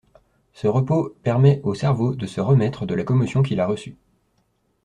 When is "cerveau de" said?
1.75-2.25